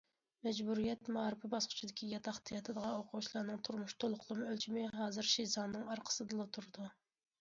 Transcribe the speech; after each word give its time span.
مەجبۇرىيەت 0.45 1.09
مائارىپى 1.17 1.49
باسقۇچىدىكى 1.53 2.09
ياتاقتا 2.13 2.55
ياتىدىغان 2.57 2.95
ئوقۇغۇچىلارنىڭ 2.95 3.61
تۇرمۇش 3.69 3.95
تولۇقلىما 4.05 4.49
ئۆلچىمى 4.55 4.87
ھازىر 4.99 5.31
شىزاڭنىڭ 5.35 5.85
ئارقىسىدىلا 5.93 6.53
تۇرىدۇ. 6.57 6.89